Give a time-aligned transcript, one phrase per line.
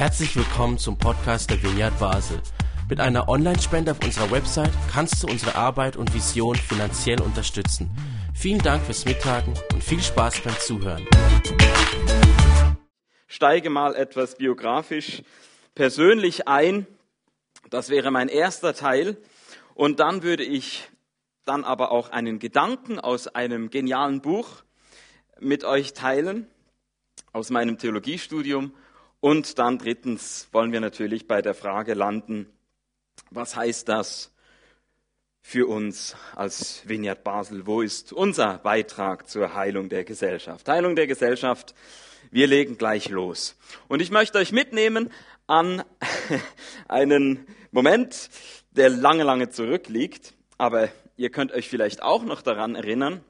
[0.00, 2.40] Herzlich willkommen zum Podcast der Vineyard Basel.
[2.88, 7.90] Mit einer Online-Spende auf unserer Website kannst du unsere Arbeit und Vision finanziell unterstützen.
[8.34, 11.06] Vielen Dank fürs Mittagen und viel Spaß beim Zuhören.
[13.26, 15.22] Steige mal etwas biografisch
[15.74, 16.86] persönlich ein.
[17.68, 19.18] Das wäre mein erster Teil.
[19.74, 20.88] Und dann würde ich
[21.44, 24.62] dann aber auch einen Gedanken aus einem genialen Buch
[25.40, 26.46] mit euch teilen,
[27.34, 28.72] aus meinem Theologiestudium
[29.20, 32.46] und dann drittens wollen wir natürlich bei der Frage landen,
[33.30, 34.32] was heißt das
[35.42, 37.66] für uns als Vineyard Basel?
[37.66, 40.68] Wo ist unser Beitrag zur Heilung der Gesellschaft?
[40.68, 41.74] Heilung der Gesellschaft,
[42.30, 43.56] wir legen gleich los.
[43.88, 45.10] Und ich möchte euch mitnehmen
[45.46, 45.82] an
[46.88, 48.30] einen Moment,
[48.72, 53.24] der lange, lange zurückliegt, aber ihr könnt euch vielleicht auch noch daran erinnern.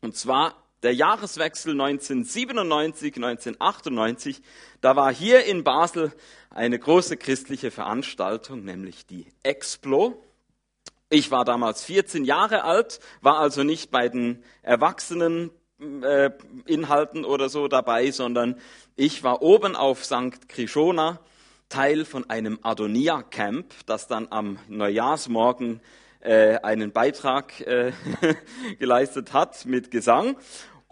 [0.00, 4.42] Und zwar der Jahreswechsel 1997, 1998,
[4.82, 6.12] da war hier in Basel
[6.50, 10.22] eine große christliche Veranstaltung, nämlich die Explo.
[11.08, 15.50] Ich war damals 14 Jahre alt, war also nicht bei den Erwachsenen
[16.02, 16.30] äh,
[16.66, 18.60] Inhalten oder so dabei, sondern
[18.94, 20.48] ich war oben auf St.
[20.48, 21.18] Krishona,
[21.70, 25.80] Teil von einem Adonia-Camp, das dann am Neujahrsmorgen
[26.20, 27.92] äh, einen Beitrag äh,
[28.78, 30.36] geleistet hat mit Gesang.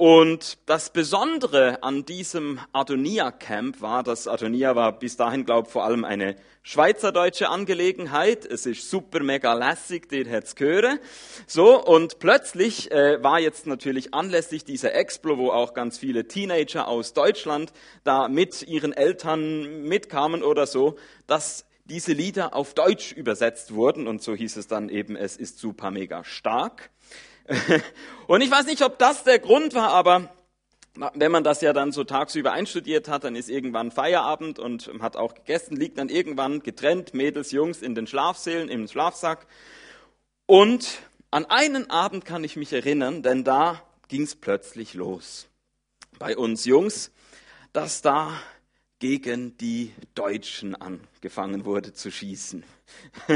[0.04, 5.84] Und das Besondere an diesem Adonia-Camp war, dass Adonia war bis dahin, glaube ich, vor
[5.84, 8.44] allem eine schweizerdeutsche Angelegenheit.
[8.44, 10.98] Es ist super mega lässig, dir hat's hören.
[11.46, 16.88] So, und plötzlich äh, war jetzt natürlich anlässlich dieser Explo, wo auch ganz viele Teenager
[16.88, 20.96] aus Deutschland da mit ihren Eltern mitkamen oder so,
[21.28, 25.60] dass diese Lieder auf Deutsch übersetzt wurden und so hieß es dann eben, es ist
[25.60, 26.90] super mega stark.
[28.26, 30.30] Und ich weiß nicht, ob das der Grund war, aber
[31.14, 35.16] wenn man das ja dann so tagsüber einstudiert hat, dann ist irgendwann Feierabend und hat
[35.16, 39.46] auch gegessen, liegt dann irgendwann getrennt, Mädels, Jungs in den Schlafsälen, im Schlafsack.
[40.44, 45.48] Und an einen Abend kann ich mich erinnern, denn da ging es plötzlich los.
[46.18, 47.10] Bei uns Jungs,
[47.72, 48.32] dass da
[49.02, 52.62] gegen die Deutschen angefangen wurde zu schießen.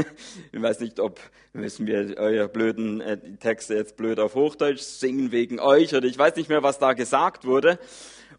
[0.53, 1.19] ich weiß nicht, ob
[1.51, 6.17] müssen wir eure blöden äh, Texte jetzt blöd auf Hochdeutsch singen wegen euch oder ich
[6.17, 7.79] weiß nicht mehr, was da gesagt wurde.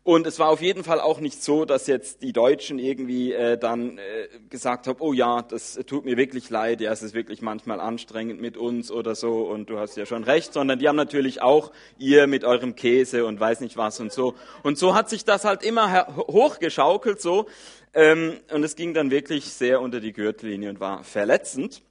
[0.08, 3.58] Und es war auf jeden Fall auch nicht so, dass jetzt die Deutschen irgendwie äh,
[3.58, 7.42] dann äh, gesagt haben, oh ja, das tut mir wirklich leid, ja, es ist wirklich
[7.42, 10.96] manchmal anstrengend mit uns oder so und du hast ja schon recht, sondern die haben
[10.96, 14.34] natürlich auch ihr mit eurem Käse und weiß nicht was und so.
[14.62, 17.44] Und so hat sich das halt immer hochgeschaukelt so
[17.92, 21.82] ähm, und es ging dann wirklich sehr unter die Gürtellinie und war verletzend.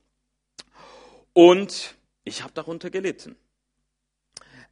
[1.33, 3.35] Und ich habe darunter gelitten.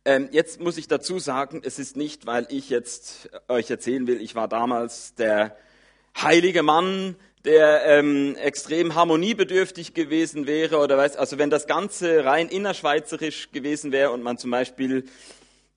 [0.07, 4.21] Ähm, jetzt muss ich dazu sagen, es ist nicht, weil ich jetzt euch erzählen will,
[4.21, 5.57] ich war damals der
[6.15, 12.49] heilige Mann, der ähm, extrem harmoniebedürftig gewesen wäre oder weiß, also wenn das Ganze rein
[12.49, 15.05] innerschweizerisch gewesen wäre und man zum Beispiel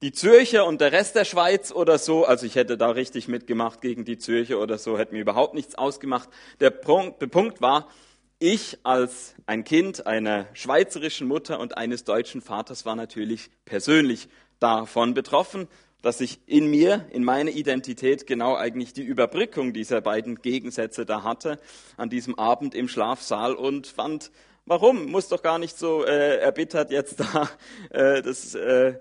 [0.03, 3.81] die Zürcher und der Rest der Schweiz oder so, also ich hätte da richtig mitgemacht
[3.81, 6.28] gegen die Zürcher oder so, hätte mir überhaupt nichts ausgemacht.
[6.60, 7.89] Der Punkt, der Punkt war,
[8.38, 14.28] ich als ein Kind einer schweizerischen Mutter und eines deutschen Vaters war natürlich persönlich
[14.60, 15.69] davon betroffen,
[16.03, 21.25] dass ich in mir, in meiner Identität genau eigentlich die Überbrückung dieser beiden Gegensätze da
[21.25, 21.59] hatte
[21.97, 24.31] an diesem Abend im Schlafsaal und fand,
[24.65, 27.50] warum, muss doch gar nicht so äh, erbittert jetzt da
[27.91, 28.94] äh, das äh,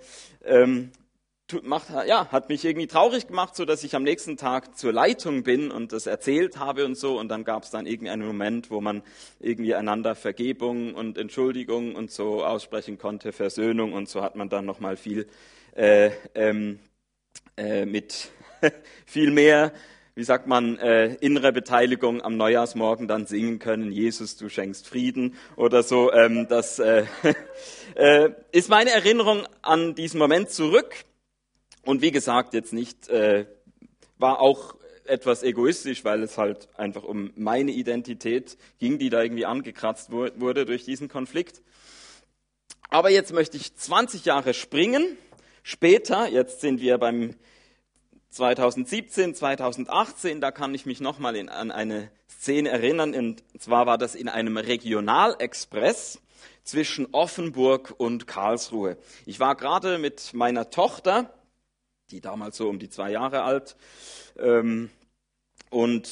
[0.43, 0.91] ähm,
[1.63, 5.43] macht, ja, hat mich irgendwie traurig gemacht, so dass ich am nächsten Tag zur Leitung
[5.43, 7.17] bin und das erzählt habe und so.
[7.17, 9.01] Und dann gab es dann irgendwie einen Moment, wo man
[9.39, 14.65] irgendwie einander Vergebung und Entschuldigung und so aussprechen konnte, Versöhnung und so hat man dann
[14.65, 15.27] noch mal viel
[15.75, 16.79] äh, ähm,
[17.55, 18.29] äh, mit
[19.05, 19.71] viel mehr,
[20.15, 23.91] wie sagt man, äh, innere Beteiligung am Neujahrsmorgen dann singen können.
[23.91, 26.11] Jesus, du schenkst Frieden oder so.
[26.11, 27.05] Ähm, das äh,
[27.95, 31.05] äh, ist meine Erinnerung an diesen Moment zurück.
[31.87, 33.45] Und wie gesagt, jetzt nicht, äh,
[34.17, 34.75] war auch
[35.05, 40.65] etwas egoistisch, weil es halt einfach um meine Identität ging, die da irgendwie angekratzt wurde
[40.65, 41.61] durch diesen Konflikt.
[42.89, 45.17] Aber jetzt möchte ich 20 Jahre springen.
[45.63, 47.35] Später, jetzt sind wir beim
[48.31, 53.15] 2017, 2018, da kann ich mich nochmal an eine Szene erinnern.
[53.15, 56.19] Und zwar war das in einem Regionalexpress
[56.65, 58.97] zwischen Offenburg und Karlsruhe.
[59.25, 61.33] Ich war gerade mit meiner Tochter
[62.11, 63.75] die damals so um die zwei Jahre alt.
[64.37, 64.89] Ähm,
[65.69, 66.09] und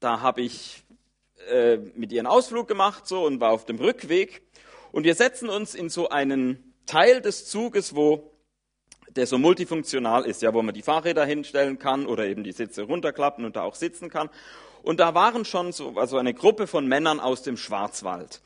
[0.00, 0.84] da habe ich
[1.48, 4.42] äh, mit ihr einen Ausflug gemacht so und war auf dem Rückweg.
[4.92, 8.30] Und wir setzen uns in so einen Teil des Zuges, wo
[9.08, 12.82] der so multifunktional ist, ja, wo man die Fahrräder hinstellen kann oder eben die Sitze
[12.82, 14.28] runterklappen und da auch sitzen kann.
[14.82, 18.40] Und da waren schon so, also eine Gruppe von Männern aus dem Schwarzwald.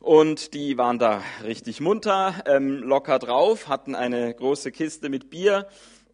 [0.00, 5.66] Und die waren da richtig munter, ähm, locker drauf, hatten eine große Kiste mit Bier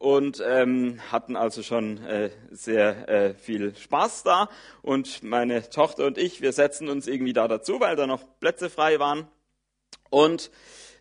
[0.05, 4.51] und ähm, hatten also schon äh, sehr äh, viel Spaß da.
[4.83, 8.69] Und meine Tochter und ich, wir setzen uns irgendwie da dazu, weil da noch Plätze
[8.69, 9.27] frei waren.
[10.11, 10.51] Und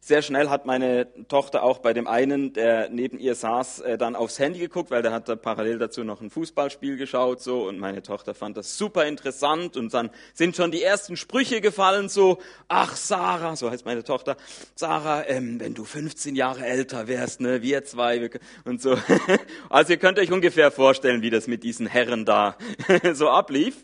[0.06, 4.18] sehr schnell hat meine Tochter auch bei dem einen, der neben ihr saß, äh, dann
[4.18, 7.70] aufs Handy geguckt, weil der hat da parallel dazu noch ein Fußballspiel geschaut so.
[7.70, 9.78] Und meine Tochter fand das super interessant.
[9.78, 14.36] Und dann sind schon die ersten Sprüche gefallen so, ach Sarah, so heißt meine Tochter,
[14.76, 18.30] Sarah, ähm, wenn du 15 Jahre älter wärst, ne, wir zwei
[18.66, 18.98] und so.
[19.70, 22.58] Also ihr könnt euch ungefähr vorstellen, wie das mit diesen Herren da
[23.14, 23.76] so ablief.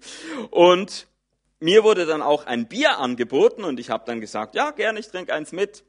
[0.52, 1.08] Und
[1.62, 5.08] mir wurde dann auch ein Bier angeboten und ich habe dann gesagt, ja, gerne, ich
[5.08, 5.84] trinke eins mit.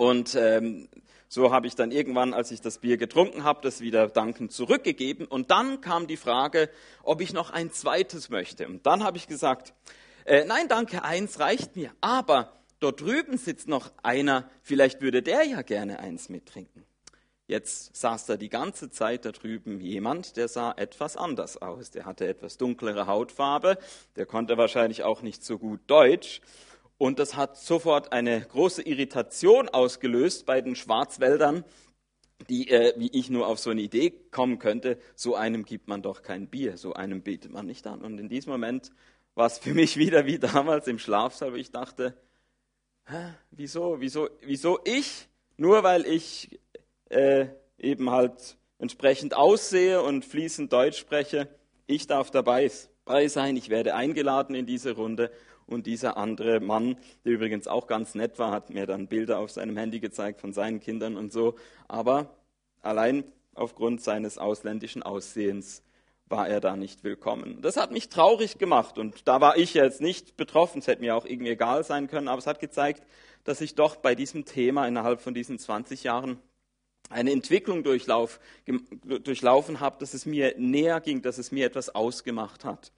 [0.00, 0.88] Und ähm,
[1.28, 5.26] so habe ich dann irgendwann, als ich das Bier getrunken habe, das wieder dankend zurückgegeben.
[5.26, 6.70] Und dann kam die Frage,
[7.02, 8.66] ob ich noch ein zweites möchte.
[8.66, 9.74] Und dann habe ich gesagt,
[10.24, 11.90] äh, nein, danke, eins reicht mir.
[12.00, 16.86] Aber dort drüben sitzt noch einer, vielleicht würde der ja gerne eins mittrinken.
[17.46, 21.90] Jetzt saß da die ganze Zeit da drüben jemand, der sah etwas anders aus.
[21.90, 23.76] Der hatte etwas dunklere Hautfarbe,
[24.16, 26.40] der konnte wahrscheinlich auch nicht so gut Deutsch.
[27.00, 31.64] Und das hat sofort eine große Irritation ausgelöst bei den Schwarzwäldern,
[32.50, 36.02] die, äh, wie ich nur auf so eine Idee kommen könnte, so einem gibt man
[36.02, 38.02] doch kein Bier, so einem bietet man nicht an.
[38.02, 38.90] Und in diesem Moment
[39.34, 42.14] war es für mich wieder wie damals im Schlafsaal, wo ich dachte,
[43.06, 45.26] hä, wieso, wieso, wieso ich,
[45.56, 46.60] nur weil ich
[47.08, 47.46] äh,
[47.78, 51.48] eben halt entsprechend aussehe und fließend Deutsch spreche,
[51.86, 52.70] ich darf dabei
[53.26, 55.30] sein, ich werde eingeladen in diese Runde
[55.70, 59.50] und dieser andere Mann, der übrigens auch ganz nett war, hat mir dann Bilder auf
[59.50, 61.56] seinem Handy gezeigt von seinen Kindern und so.
[61.88, 62.34] Aber
[62.82, 63.24] allein
[63.54, 65.82] aufgrund seines ausländischen Aussehens
[66.26, 67.60] war er da nicht willkommen.
[67.60, 70.78] Das hat mich traurig gemacht und da war ich jetzt nicht betroffen.
[70.78, 73.02] Es hätte mir auch irgendwie egal sein können, aber es hat gezeigt,
[73.44, 76.38] dass ich doch bei diesem Thema innerhalb von diesen 20 Jahren
[77.08, 78.38] eine Entwicklung durchlauf,
[79.04, 82.92] durchlaufen habe, dass es mir näher ging, dass es mir etwas ausgemacht hat.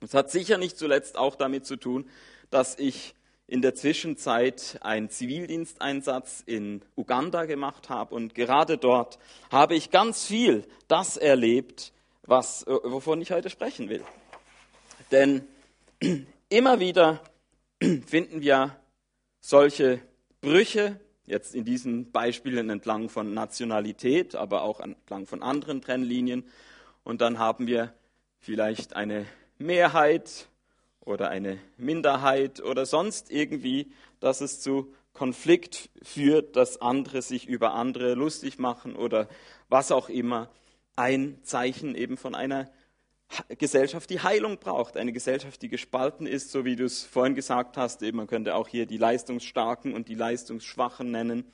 [0.00, 2.08] Es hat sicher nicht zuletzt auch damit zu tun,
[2.50, 3.14] dass ich
[3.46, 9.18] in der Zwischenzeit einen Zivildiensteinsatz in Uganda gemacht habe und gerade dort
[9.50, 11.92] habe ich ganz viel das erlebt,
[12.22, 14.04] was, äh, wovon ich heute sprechen will.
[15.10, 15.46] Denn
[16.48, 17.22] immer wieder
[18.06, 18.76] finden wir
[19.40, 20.00] solche
[20.40, 26.44] Brüche, jetzt in diesen Beispielen entlang von Nationalität, aber auch entlang von anderen Trennlinien.
[27.04, 27.92] Und dann haben wir
[28.38, 29.26] vielleicht eine
[29.60, 30.48] Mehrheit
[31.00, 37.74] oder eine Minderheit oder sonst irgendwie, dass es zu Konflikt führt, dass andere sich über
[37.74, 39.28] andere lustig machen oder
[39.68, 40.48] was auch immer.
[40.96, 42.70] Ein Zeichen eben von einer
[43.48, 47.76] Gesellschaft, die Heilung braucht, eine Gesellschaft, die gespalten ist, so wie du es vorhin gesagt
[47.76, 48.02] hast.
[48.02, 51.44] Eben, man könnte auch hier die Leistungsstarken und die Leistungsschwachen nennen.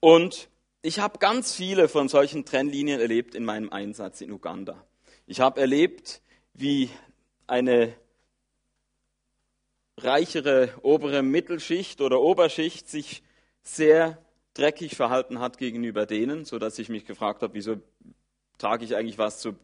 [0.00, 0.48] Und
[0.80, 4.84] ich habe ganz viele von solchen Trennlinien erlebt in meinem Einsatz in Uganda.
[5.26, 6.22] Ich habe erlebt,
[6.54, 6.90] wie
[7.46, 7.94] eine
[9.98, 13.22] reichere obere Mittelschicht oder Oberschicht sich
[13.62, 14.18] sehr
[14.54, 17.76] dreckig verhalten hat gegenüber denen, so dass ich mich gefragt habe, wieso
[18.58, 19.54] trage ich eigentlich was zu,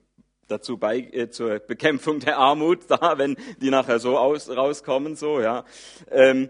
[0.47, 5.41] dazu bei äh, zur Bekämpfung der Armut da, wenn die nachher so aus, rauskommen so
[5.41, 5.65] ja.
[6.11, 6.49] Ähm,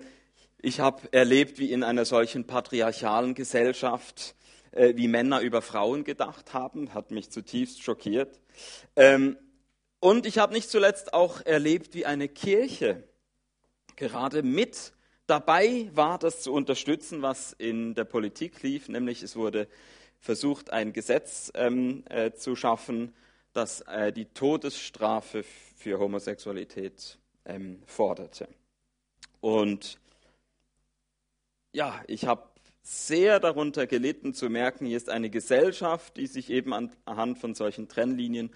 [0.60, 4.34] ich habe erlebt, wie in einer solchen patriarchalen Gesellschaft
[4.72, 8.40] äh, wie Männer über Frauen gedacht haben, hat mich zutiefst schockiert.
[8.96, 9.36] Ähm,
[10.00, 13.04] und ich habe nicht zuletzt auch erlebt, wie eine Kirche
[13.96, 14.92] gerade mit
[15.26, 19.68] dabei war, das zu unterstützen, was in der Politik lief, nämlich es wurde
[20.20, 23.14] versucht, ein Gesetz ähm, äh, zu schaffen,
[23.52, 25.44] das äh, die Todesstrafe
[25.76, 28.48] für Homosexualität ähm, forderte.
[29.40, 29.98] Und
[31.72, 32.48] ja, ich habe
[32.82, 37.88] sehr darunter gelitten zu merken, hier ist eine Gesellschaft, die sich eben anhand von solchen
[37.88, 38.50] Trennlinien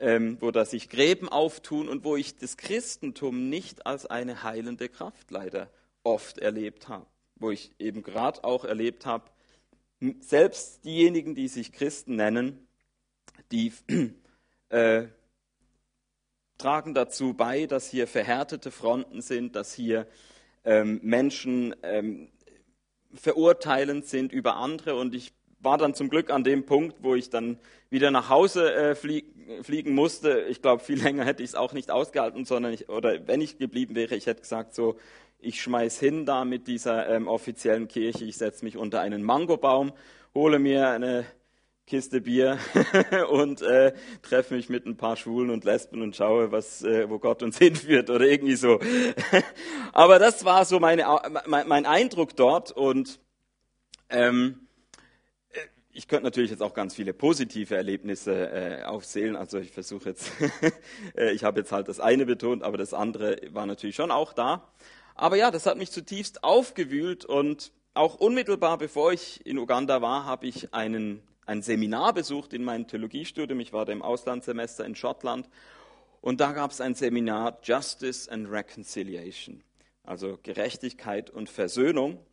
[0.00, 4.88] ähm, wo da sich Gräben auftun und wo ich das Christentum nicht als eine heilende
[4.88, 5.70] Kraft leider
[6.02, 7.06] oft erlebt habe.
[7.36, 9.30] Wo ich eben gerade auch erlebt habe,
[10.20, 12.66] selbst diejenigen, die sich Christen nennen,
[13.52, 13.72] die
[14.70, 15.06] äh,
[16.56, 20.06] tragen dazu bei, dass hier verhärtete Fronten sind, dass hier
[20.64, 22.30] ähm, Menschen ähm,
[23.14, 24.94] verurteilend sind über andere.
[24.94, 27.58] Und ich war dann zum Glück an dem Punkt, wo ich dann
[27.90, 29.24] wieder nach Hause äh, flie
[29.62, 30.46] fliegen musste.
[30.48, 33.58] Ich glaube, viel länger hätte ich es auch nicht ausgehalten, sondern ich, oder wenn ich
[33.58, 34.96] geblieben wäre, ich hätte gesagt so,
[35.38, 39.92] ich schmeiß hin da mit dieser ähm, offiziellen Kirche, ich setze mich unter einen Mangobaum
[40.34, 41.26] hole mir eine
[41.86, 42.58] Kiste Bier
[43.30, 43.92] und äh,
[44.22, 47.58] treffe mich mit ein paar Schwulen und Lesben und schaue, was, äh, wo Gott uns
[47.58, 48.78] hinführt oder irgendwie so.
[49.92, 51.04] Aber das war so meine,
[51.46, 53.18] mein, mein Eindruck dort und
[54.08, 54.68] ähm,
[56.00, 59.36] ich könnte natürlich jetzt auch ganz viele positive Erlebnisse äh, aufzählen.
[59.36, 60.32] Also ich versuche jetzt,
[61.14, 64.32] äh, ich habe jetzt halt das eine betont, aber das andere war natürlich schon auch
[64.32, 64.66] da.
[65.14, 70.24] Aber ja, das hat mich zutiefst aufgewühlt und auch unmittelbar bevor ich in Uganda war,
[70.24, 73.60] habe ich einen ein Seminar besucht in meinem Theologiestudium.
[73.60, 75.50] Ich war da im Auslandssemester in Schottland.
[76.22, 79.62] Und da gab es ein Seminar Justice and Reconciliation,
[80.04, 82.24] also Gerechtigkeit und Versöhnung.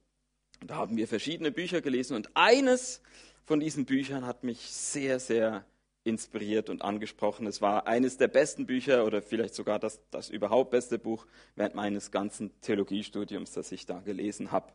[0.66, 3.02] Da haben wir verschiedene Bücher gelesen und eines
[3.48, 5.66] von diesen Büchern hat mich sehr, sehr
[6.04, 7.48] inspiriert und angesprochen.
[7.48, 11.26] Es war eines der besten Bücher oder vielleicht sogar das, das überhaupt beste Buch
[11.56, 14.72] während meines ganzen Theologiestudiums, das ich da gelesen habe.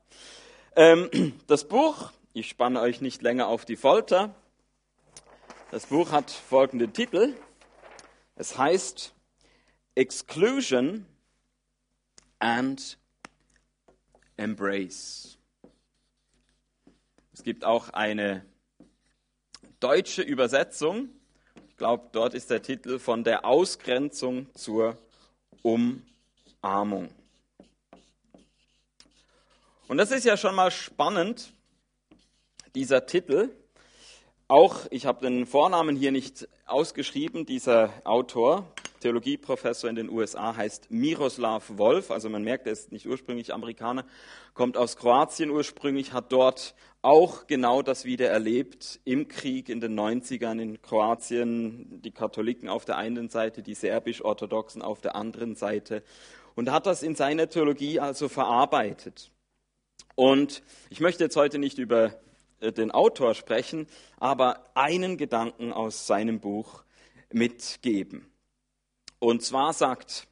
[0.74, 1.08] Ähm,
[1.46, 4.34] das Buch ich spanne euch nicht länger auf die Folter.
[5.70, 7.34] Das Buch hat folgenden Titel.
[8.36, 9.12] Es heißt
[9.94, 11.04] Exclusion
[12.38, 12.98] and
[14.38, 15.36] Embrace.
[17.34, 18.46] Es gibt auch eine
[19.82, 21.08] deutsche Übersetzung.
[21.68, 24.96] Ich glaube, dort ist der Titel von der Ausgrenzung zur
[25.62, 27.10] Umarmung.
[29.88, 31.52] Und das ist ja schon mal spannend,
[32.76, 33.50] dieser Titel.
[34.46, 40.90] Auch, ich habe den Vornamen hier nicht ausgeschrieben, dieser Autor, Theologieprofessor in den USA, heißt
[40.90, 42.10] Miroslav Wolf.
[42.10, 44.04] Also man merkt, er ist nicht ursprünglich Amerikaner,
[44.54, 49.98] kommt aus Kroatien ursprünglich, hat dort auch genau das wieder erlebt im Krieg in den
[49.98, 56.02] 90ern in Kroatien, die Katholiken auf der einen Seite, die serbisch-orthodoxen auf der anderen Seite
[56.54, 59.30] und hat das in seiner Theologie also verarbeitet.
[60.14, 62.14] Und ich möchte jetzt heute nicht über
[62.60, 63.86] äh, den Autor sprechen,
[64.18, 66.84] aber einen Gedanken aus seinem Buch
[67.32, 68.31] mitgeben.
[69.22, 70.26] Und zwar sagt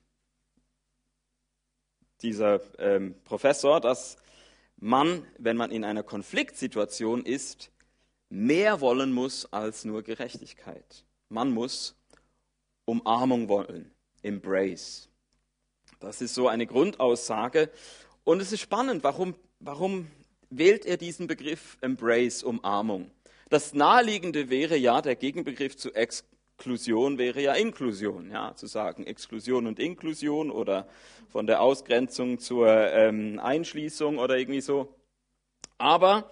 [2.22, 4.16] dieser ähm, Professor, dass
[4.78, 7.70] man, wenn man in einer Konfliktsituation ist,
[8.30, 11.04] mehr wollen muss als nur Gerechtigkeit.
[11.28, 11.94] Man muss
[12.84, 13.92] Umarmung wollen,
[14.22, 15.08] Embrace.
[16.00, 17.70] Das ist so eine Grundaussage.
[18.24, 20.10] Und es ist spannend, warum, warum
[20.48, 23.12] wählt er diesen Begriff Embrace, Umarmung.
[23.50, 25.94] Das Naheliegende wäre ja, der Gegenbegriff zu
[26.60, 30.86] Exklusion wäre ja Inklusion, ja, zu sagen Exklusion und Inklusion oder
[31.30, 34.94] von der Ausgrenzung zur ähm, Einschließung oder irgendwie so.
[35.78, 36.30] Aber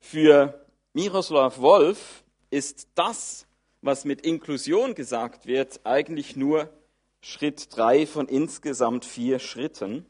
[0.00, 3.46] für Miroslav Wolf ist das,
[3.82, 6.70] was mit Inklusion gesagt wird, eigentlich nur
[7.20, 10.06] Schritt drei von insgesamt vier Schritten,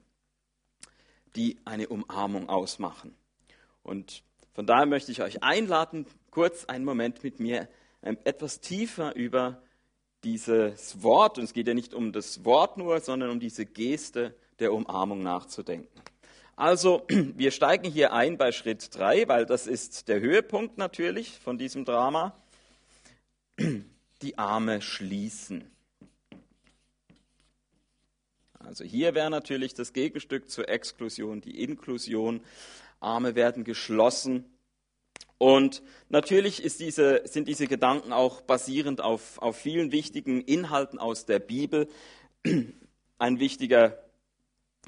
[1.34, 3.16] die eine Umarmung ausmachen.
[3.82, 4.22] Und
[4.54, 7.68] von daher möchte ich euch einladen, kurz einen Moment mit mir
[8.02, 9.62] etwas tiefer über
[10.24, 14.34] dieses Wort, und es geht ja nicht um das Wort nur, sondern um diese Geste
[14.58, 16.00] der Umarmung nachzudenken.
[16.56, 21.58] Also, wir steigen hier ein bei Schritt 3, weil das ist der Höhepunkt natürlich von
[21.58, 22.36] diesem Drama.
[24.22, 25.64] Die Arme schließen.
[28.58, 32.40] Also hier wäre natürlich das Gegenstück zur Exklusion die Inklusion.
[33.00, 34.44] Arme werden geschlossen.
[35.42, 41.40] Und natürlich diese, sind diese Gedanken auch basierend auf, auf vielen wichtigen Inhalten aus der
[41.40, 41.88] Bibel.
[43.18, 43.98] Ein wichtiger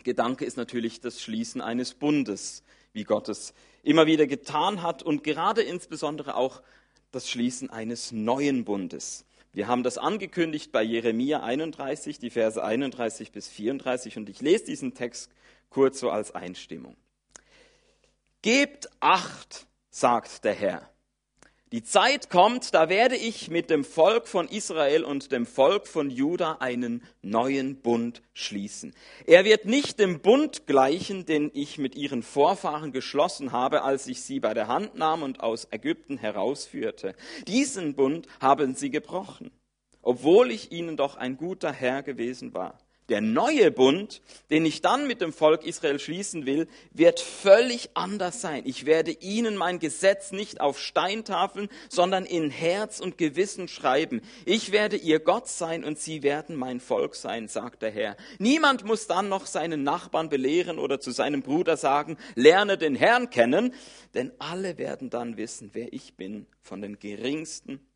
[0.05, 5.25] Gedanke ist natürlich das Schließen eines Bundes, wie Gott es immer wieder getan hat und
[5.25, 6.63] gerade insbesondere auch
[7.11, 9.27] das Schließen eines neuen Bundes.
[9.53, 14.67] Wir haben das angekündigt bei Jeremia 31, die Verse 31 bis 34 und ich lese
[14.67, 15.33] diesen Text
[15.69, 16.97] kurz so als Einstimmung.
[18.43, 20.91] Gebt acht, sagt der Herr.
[21.71, 26.11] Die Zeit kommt, da werde ich mit dem Volk von Israel und dem Volk von
[26.11, 28.93] Juda einen neuen Bund schließen.
[29.25, 34.23] Er wird nicht dem Bund gleichen, den ich mit ihren Vorfahren geschlossen habe, als ich
[34.23, 37.15] sie bei der Hand nahm und aus Ägypten herausführte.
[37.47, 39.53] Diesen Bund haben sie gebrochen,
[40.03, 42.84] obwohl ich ihnen doch ein guter Herr gewesen war.
[43.11, 48.41] Der neue Bund, den ich dann mit dem Volk Israel schließen will, wird völlig anders
[48.41, 48.63] sein.
[48.65, 54.23] Ich werde ihnen mein Gesetz nicht auf Steintafeln, sondern in Herz und Gewissen schreiben.
[54.47, 58.17] Ich werde ihr Gott sein und sie werden mein Volk sein, sagt der Herr.
[58.39, 63.29] Niemand muss dann noch seinen Nachbarn belehren oder zu seinem Bruder sagen, lerne den Herrn
[63.29, 63.75] kennen,
[64.15, 67.87] denn alle werden dann wissen, wer ich bin, von den geringsten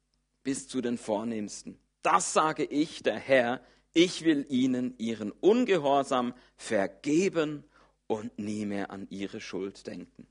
[0.43, 1.79] bis zu den vornehmsten.
[2.03, 3.61] Das sage ich, der Herr,
[3.95, 7.65] ich will ihnen ihren Ungehorsam vergeben
[8.07, 10.27] und nie mehr an ihre Schuld denken.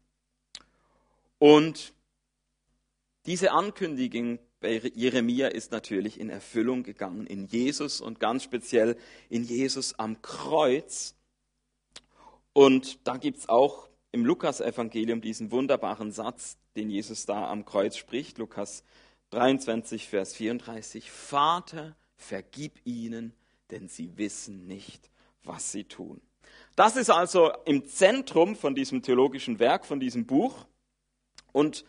[1.39, 1.93] Und
[3.27, 8.95] Diese Ankündigung bei Jeremia ist natürlich in Erfüllung gegangen in Jesus und ganz speziell
[9.27, 11.13] in Jesus am Kreuz.
[12.53, 17.97] Und da gibt es auch im Lukas-Evangelium diesen wunderbaren Satz, den Jesus da am Kreuz
[17.97, 18.85] spricht, Lukas
[19.31, 21.11] 23, Vers 34.
[21.11, 23.33] Vater, vergib ihnen,
[23.71, 25.09] denn sie wissen nicht,
[25.43, 26.21] was sie tun.
[26.75, 30.65] Das ist also im Zentrum von diesem theologischen Werk, von diesem Buch.
[31.51, 31.85] Und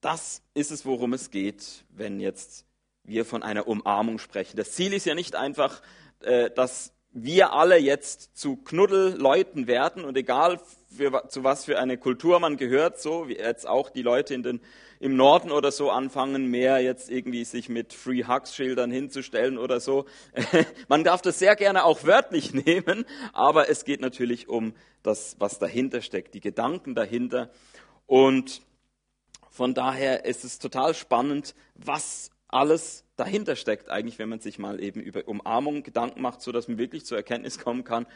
[0.00, 2.66] das ist es, worum es geht, wenn jetzt
[3.02, 4.56] wir von einer Umarmung sprechen.
[4.56, 5.82] Das Ziel ist ja nicht einfach,
[6.20, 10.60] äh, dass wir alle jetzt zu Knuddelleuten werden und egal
[10.94, 14.42] für, zu was für eine Kultur man gehört, so wie jetzt auch die Leute in
[14.42, 14.60] den,
[14.98, 19.78] im Norden oder so anfangen, mehr jetzt irgendwie sich mit Free Hugs Schildern hinzustellen oder
[19.78, 20.06] so.
[20.88, 25.60] man darf das sehr gerne auch wörtlich nehmen, aber es geht natürlich um das, was
[25.60, 27.50] dahinter steckt, die Gedanken dahinter
[28.06, 28.60] und
[29.50, 34.82] von daher ist es total spannend, was alles dahinter steckt, eigentlich, wenn man sich mal
[34.82, 38.06] eben über Umarmung Gedanken macht, so dass man wirklich zur Erkenntnis kommen kann.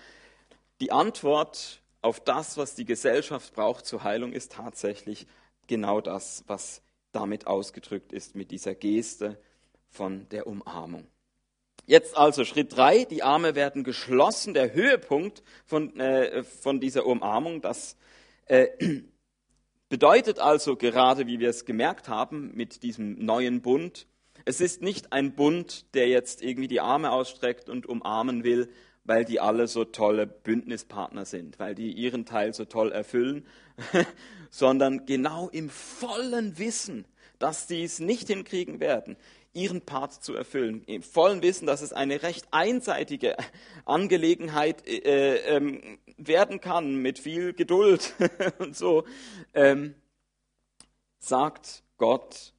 [0.80, 5.26] Die Antwort auf das, was die Gesellschaft braucht zur Heilung, ist tatsächlich
[5.66, 9.38] genau das, was damit ausgedrückt ist mit dieser Geste
[9.88, 11.06] von der Umarmung.
[11.86, 14.52] Jetzt also Schritt drei, die Arme werden geschlossen.
[14.52, 17.96] Der Höhepunkt von, äh, von dieser Umarmung, das
[18.44, 18.68] äh,
[19.88, 24.06] bedeutet also gerade, wie wir es gemerkt haben, mit diesem neuen Bund,
[24.48, 28.70] es ist nicht ein Bund, der jetzt irgendwie die Arme ausstreckt und umarmen will,
[29.04, 33.46] weil die alle so tolle Bündnispartner sind, weil die ihren Teil so toll erfüllen,
[34.50, 37.04] sondern genau im vollen Wissen,
[37.38, 39.18] dass sie es nicht hinkriegen werden,
[39.52, 40.82] ihren Part zu erfüllen.
[40.84, 43.36] Im vollen Wissen, dass es eine recht einseitige
[43.84, 48.14] Angelegenheit äh, ähm, werden kann, mit viel Geduld
[48.60, 49.04] und so,
[49.52, 49.94] ähm,
[51.18, 52.54] sagt Gott,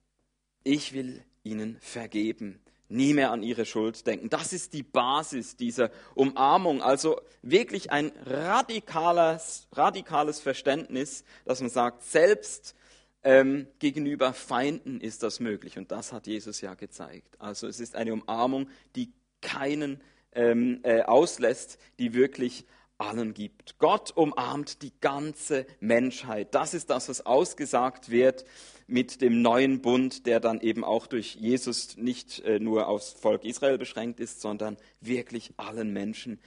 [0.64, 4.30] ich will ihnen vergeben, nie mehr an ihre Schuld denken.
[4.30, 6.82] Das ist die Basis dieser Umarmung.
[6.82, 12.76] Also wirklich ein radikales, radikales Verständnis, dass man sagt, selbst
[13.24, 15.78] ähm, gegenüber Feinden ist das möglich.
[15.78, 17.40] Und das hat Jesus ja gezeigt.
[17.40, 20.02] Also es ist eine Umarmung, die keinen
[20.34, 22.66] ähm, äh, auslässt, die wirklich
[22.98, 23.78] allen gibt.
[23.80, 26.54] Gott umarmt die ganze Menschheit.
[26.54, 28.46] Das ist das, was ausgesagt wird
[28.90, 33.46] mit dem neuen Bund, der dann eben auch durch Jesus nicht äh, nur aufs Volk
[33.46, 36.40] Israel beschränkt ist, sondern wirklich allen Menschen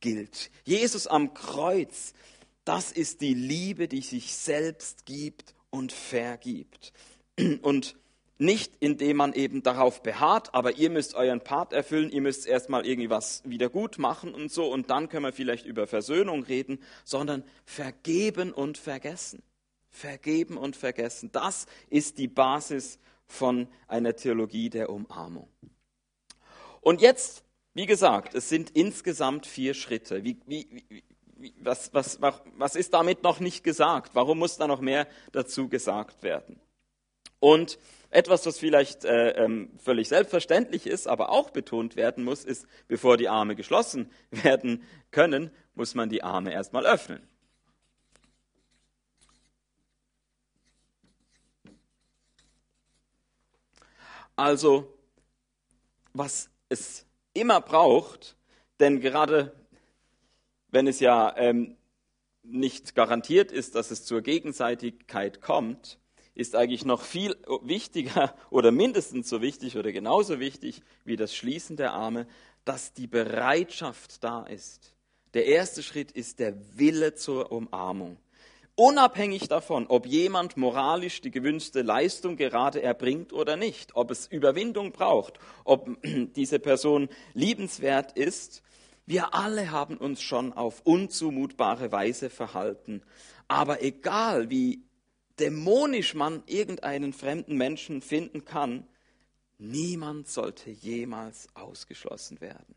[0.00, 0.50] gilt.
[0.64, 2.14] Jesus am Kreuz,
[2.64, 6.92] das ist die Liebe, die sich selbst gibt und vergibt.
[7.62, 7.96] Und
[8.38, 12.84] nicht indem man eben darauf beharrt, aber ihr müsst euren Part erfüllen, ihr müsst erstmal
[12.84, 16.80] irgendwie was wieder gut machen und so und dann können wir vielleicht über Versöhnung reden,
[17.04, 19.42] sondern vergeben und vergessen.
[19.92, 21.30] Vergeben und vergessen.
[21.32, 25.48] Das ist die Basis von einer Theologie der Umarmung.
[26.80, 30.24] Und jetzt, wie gesagt, es sind insgesamt vier Schritte.
[30.24, 30.84] Wie, wie,
[31.36, 32.20] wie, was, was,
[32.56, 34.14] was ist damit noch nicht gesagt?
[34.14, 36.58] Warum muss da noch mehr dazu gesagt werden?
[37.38, 37.78] Und
[38.10, 43.16] etwas, was vielleicht äh, ähm, völlig selbstverständlich ist, aber auch betont werden muss, ist, bevor
[43.16, 47.26] die Arme geschlossen werden können, muss man die Arme erstmal öffnen.
[54.36, 54.92] Also,
[56.12, 58.36] was es immer braucht,
[58.80, 59.54] denn gerade
[60.68, 61.76] wenn es ja ähm,
[62.42, 65.98] nicht garantiert ist, dass es zur Gegenseitigkeit kommt,
[66.34, 71.76] ist eigentlich noch viel wichtiger oder mindestens so wichtig oder genauso wichtig wie das Schließen
[71.76, 72.26] der Arme,
[72.64, 74.94] dass die Bereitschaft da ist.
[75.34, 78.18] Der erste Schritt ist der Wille zur Umarmung.
[78.84, 84.90] Unabhängig davon, ob jemand moralisch die gewünschte Leistung gerade erbringt oder nicht, ob es Überwindung
[84.90, 88.64] braucht, ob diese Person liebenswert ist,
[89.06, 93.02] wir alle haben uns schon auf unzumutbare Weise verhalten.
[93.46, 94.82] Aber egal wie
[95.38, 98.84] dämonisch man irgendeinen fremden Menschen finden kann,
[99.58, 102.74] niemand sollte jemals ausgeschlossen werden.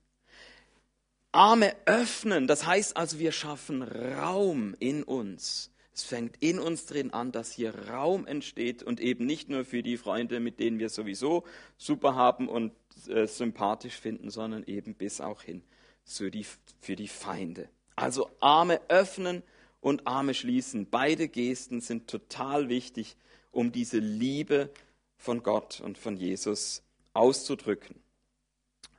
[1.32, 5.72] Arme öffnen, das heißt also, wir schaffen Raum in uns.
[5.96, 9.82] Es fängt in uns drin an, dass hier Raum entsteht und eben nicht nur für
[9.82, 11.46] die Freunde, mit denen wir sowieso
[11.78, 12.74] super haben und
[13.08, 15.64] äh, sympathisch finden, sondern eben bis auch hin
[16.04, 16.46] für die,
[16.82, 17.70] für die Feinde.
[17.96, 19.42] Also Arme öffnen,
[19.86, 20.88] und Arme schließen.
[20.90, 23.18] Beide Gesten sind total wichtig,
[23.52, 24.72] um diese Liebe
[25.16, 26.82] von Gott und von Jesus
[27.14, 27.96] auszudrücken.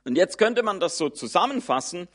[0.05, 2.07] Und jetzt könnte man das so zusammenfassen,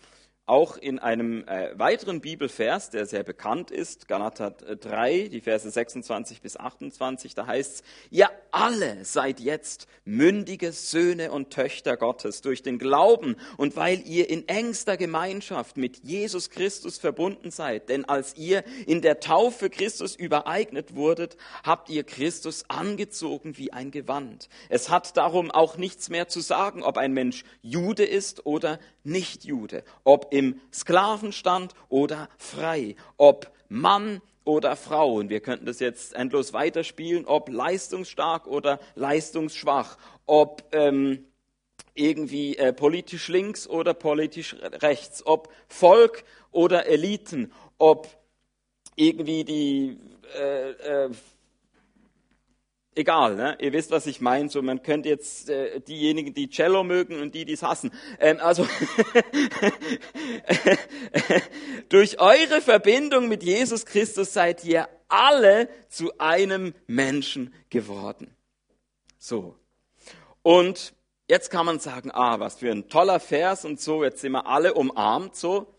[0.47, 6.43] auch in einem äh, weiteren Bibelvers, der sehr bekannt ist, Galater 3, die Verse 26
[6.43, 12.63] bis 28, da heißt es, ihr alle seid jetzt mündige Söhne und Töchter Gottes durch
[12.63, 17.89] den Glauben und weil ihr in engster Gemeinschaft mit Jesus Christus verbunden seid.
[17.89, 23.93] Denn als ihr in der Taufe Christus übereignet wurdet, habt ihr Christus angezogen wie ein
[23.93, 24.49] Gewand.
[24.69, 29.45] Es hat darum auch nichts mehr zu sagen, ob ein Mensch Jude ist oder nicht
[29.45, 35.15] Jude, ob im Sklavenstand oder frei, ob Mann oder Frau.
[35.15, 41.27] Und wir könnten das jetzt endlos weiterspielen, ob leistungsstark oder leistungsschwach, ob ähm,
[41.95, 48.09] irgendwie äh, politisch links oder politisch rechts, ob Volk oder Eliten, ob
[48.97, 49.99] irgendwie die
[50.35, 51.11] äh, äh,
[52.95, 53.57] egal, ne?
[53.61, 54.49] ihr wisst, was ich meine.
[54.49, 57.91] So, man könnte jetzt äh, diejenigen, die Cello mögen und die, die es hassen.
[58.21, 58.67] Ähm, also
[61.89, 68.35] durch eure Verbindung mit Jesus Christus seid ihr alle zu einem Menschen geworden.
[69.19, 69.57] So.
[70.43, 70.95] Und
[71.29, 74.47] jetzt kann man sagen, ah, was für ein toller Vers und so, jetzt sind wir
[74.47, 75.75] alle umarmt so.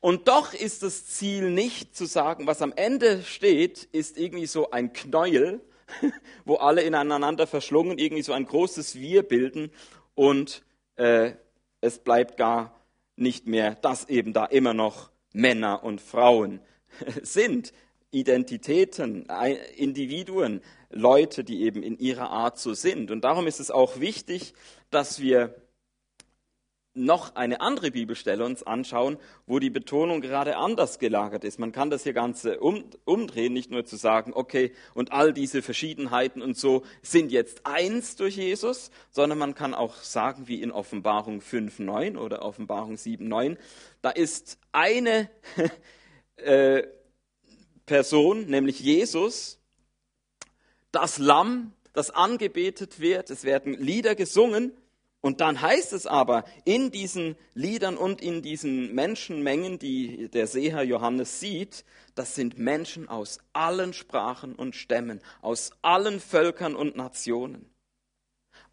[0.00, 4.70] Und doch ist das Ziel nicht zu sagen, was am Ende steht, ist irgendwie so
[4.70, 5.60] ein Knäuel,
[6.44, 9.70] wo alle ineinander verschlungen irgendwie so ein großes Wir bilden
[10.14, 10.62] und
[10.96, 11.32] äh,
[11.80, 12.78] es bleibt gar
[13.16, 16.60] nicht mehr, dass eben da immer noch Männer und Frauen
[17.22, 17.72] sind.
[18.10, 19.26] Identitäten,
[19.76, 23.10] Individuen, Leute, die eben in ihrer Art so sind.
[23.10, 24.54] Und darum ist es auch wichtig,
[24.90, 25.54] dass wir
[26.94, 31.58] noch eine andere Bibelstelle uns anschauen, wo die Betonung gerade anders gelagert ist.
[31.58, 35.62] Man kann das hier Ganze um, umdrehen, nicht nur zu sagen, okay, und all diese
[35.62, 40.72] Verschiedenheiten und so sind jetzt eins durch Jesus, sondern man kann auch sagen, wie in
[40.72, 43.56] Offenbarung 5.9 oder Offenbarung 7.9,
[44.02, 45.30] da ist eine
[46.36, 46.82] äh,
[47.86, 49.58] Person, nämlich Jesus,
[50.90, 54.72] das Lamm, das angebetet wird, es werden Lieder gesungen,
[55.20, 60.84] und dann heißt es aber in diesen Liedern und in diesen Menschenmengen, die der Seher
[60.84, 67.68] Johannes sieht, das sind Menschen aus allen Sprachen und Stämmen, aus allen Völkern und Nationen.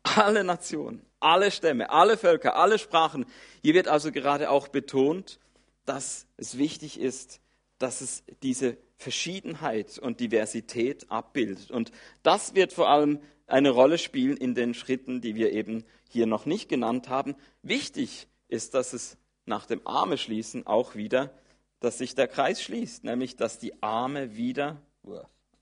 [0.03, 3.25] Alle Nationen, alle Stämme, alle Völker, alle Sprachen.
[3.63, 5.39] Hier wird also gerade auch betont,
[5.85, 7.41] dass es wichtig ist,
[7.79, 11.71] dass es diese Verschiedenheit und Diversität abbildet.
[11.71, 16.25] Und das wird vor allem eine Rolle spielen in den Schritten, die wir eben hier
[16.25, 17.35] noch nicht genannt haben.
[17.61, 21.31] Wichtig ist, dass es nach dem Arme schließen auch wieder,
[21.79, 24.81] dass sich der Kreis schließt, nämlich dass die Arme wieder,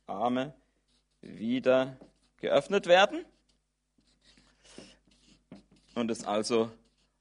[0.06, 0.54] Arme
[1.22, 1.98] wieder
[2.38, 3.26] geöffnet werden
[5.96, 6.70] und es also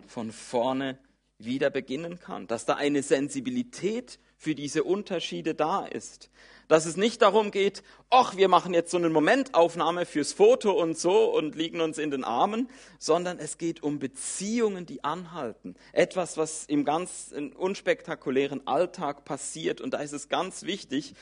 [0.07, 0.99] von vorne
[1.39, 6.31] wieder beginnen kann, dass da eine Sensibilität für diese Unterschiede da ist,
[6.73, 10.97] dass es nicht darum geht, ach, wir machen jetzt so eine Momentaufnahme fürs Foto und
[10.97, 12.67] so und liegen uns in den Armen,
[12.99, 15.75] sondern es geht um Beziehungen, die anhalten.
[15.93, 19.83] Etwas, was im ganz unspektakulären Alltag passiert.
[19.83, 21.13] Und da ist es ganz wichtig,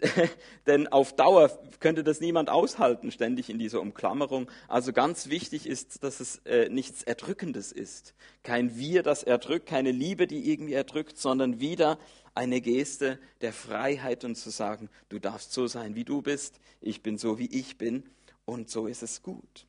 [0.66, 4.50] denn auf Dauer könnte das niemand aushalten, ständig in dieser Umklammerung.
[4.66, 8.14] Also ganz wichtig ist, dass es äh, nichts Erdrückendes ist.
[8.42, 11.96] Kein Wir, das erdrückt, keine Liebe, die irgendwie erdrückt, sondern wieder
[12.36, 17.02] eine Geste der Freiheit und zu sagen, du darfst so sein, wie du bist, ich
[17.02, 18.04] bin so, wie ich bin
[18.44, 19.66] und so ist es gut.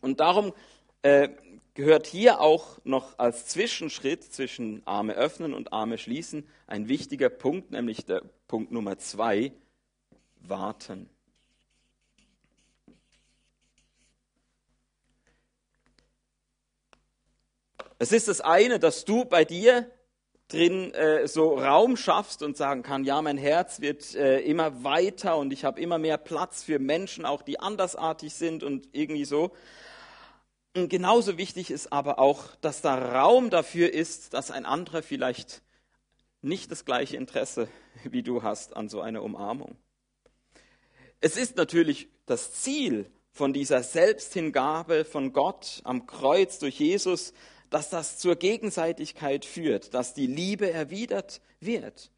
[0.00, 0.52] Und darum
[1.02, 1.28] äh,
[1.74, 7.70] gehört hier auch noch als Zwischenschritt zwischen Arme öffnen und Arme schließen ein wichtiger Punkt,
[7.70, 9.52] nämlich der Punkt Nummer zwei,
[10.40, 11.10] warten.
[17.98, 19.90] Es ist das eine, dass du bei dir
[20.48, 25.36] drin äh, so Raum schaffst und sagen kann, ja, mein Herz wird äh, immer weiter
[25.36, 29.52] und ich habe immer mehr Platz für Menschen, auch die andersartig sind und irgendwie so.
[30.76, 35.62] Und genauso wichtig ist aber auch, dass da Raum dafür ist, dass ein anderer vielleicht
[36.42, 37.68] nicht das gleiche Interesse
[38.04, 39.76] wie du hast an so einer Umarmung.
[41.20, 47.32] Es ist natürlich das Ziel von dieser Selbsthingabe von Gott am Kreuz durch Jesus,
[47.74, 52.12] dass das zur Gegenseitigkeit führt, dass die Liebe erwidert wird.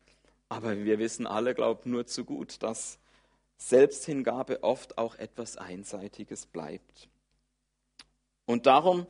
[0.50, 2.98] Aber wir wissen alle, glaubt nur zu gut, dass
[3.56, 7.08] Selbsthingabe oft auch etwas Einseitiges bleibt.
[8.44, 9.06] Und darum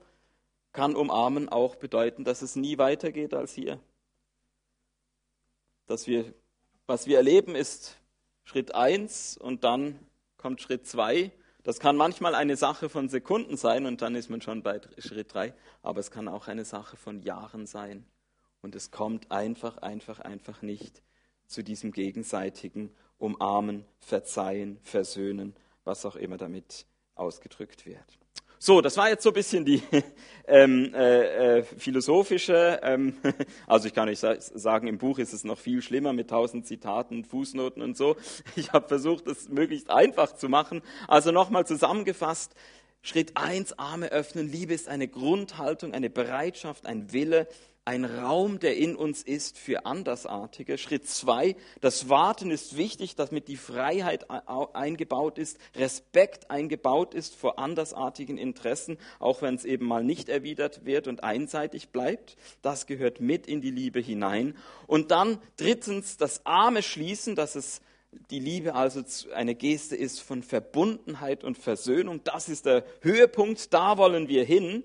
[0.70, 3.80] kann umarmen auch bedeuten, dass es nie weitergeht als hier.
[5.86, 6.32] Dass wir,
[6.86, 7.96] was wir erleben, ist
[8.44, 9.98] Schritt eins und dann
[10.36, 11.32] kommt Schritt zwei
[11.66, 15.34] das kann manchmal eine Sache von Sekunden sein und dann ist man schon bei Schritt
[15.34, 15.52] drei,
[15.82, 18.06] aber es kann auch eine Sache von Jahren sein.
[18.62, 21.02] und es kommt einfach, einfach, einfach nicht
[21.46, 28.18] zu diesem gegenseitigen Umarmen, Verzeihen, Versöhnen, was auch immer damit ausgedrückt wird.
[28.58, 29.82] So, das war jetzt so ein bisschen die
[30.48, 33.14] ähm, äh, äh, philosophische, ähm,
[33.66, 37.24] also ich kann euch sagen, im Buch ist es noch viel schlimmer mit tausend Zitaten,
[37.24, 38.16] Fußnoten und so.
[38.56, 40.80] Ich habe versucht, es möglichst einfach zu machen.
[41.06, 42.54] Also nochmal zusammengefasst,
[43.02, 44.50] Schritt eins: Arme öffnen.
[44.50, 47.48] Liebe ist eine Grundhaltung, eine Bereitschaft, ein Wille,
[47.86, 50.76] ein Raum, der in uns ist für Andersartige.
[50.76, 57.60] Schritt zwei, das Warten ist wichtig, damit die Freiheit eingebaut ist, Respekt eingebaut ist vor
[57.60, 62.36] andersartigen Interessen, auch wenn es eben mal nicht erwidert wird und einseitig bleibt.
[62.60, 64.56] Das gehört mit in die Liebe hinein.
[64.88, 67.80] Und dann drittens, das Arme schließen, dass es
[68.30, 72.20] die Liebe also eine Geste ist von Verbundenheit und Versöhnung.
[72.24, 74.82] Das ist der Höhepunkt, da wollen wir hin.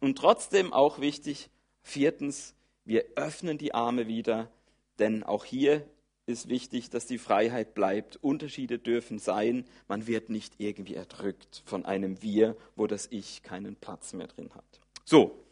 [0.00, 1.50] Und trotzdem auch wichtig,
[1.82, 4.50] Viertens, wir öffnen die Arme wieder,
[4.98, 5.86] denn auch hier
[6.26, 8.16] ist wichtig, dass die Freiheit bleibt.
[8.22, 9.64] Unterschiede dürfen sein.
[9.88, 14.50] Man wird nicht irgendwie erdrückt von einem Wir, wo das Ich keinen Platz mehr drin
[14.54, 14.80] hat.
[15.04, 15.44] So,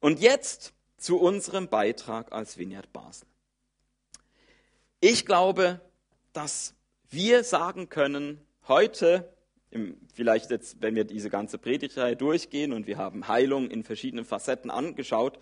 [0.00, 3.26] und jetzt zu unserem Beitrag als Vineyard Basel.
[5.00, 5.80] Ich glaube,
[6.32, 6.74] dass
[7.10, 9.32] wir sagen können, heute,
[10.14, 14.70] vielleicht jetzt, wenn wir diese ganze Predigtreihe durchgehen und wir haben Heilung in verschiedenen Facetten
[14.70, 15.38] angeschaut,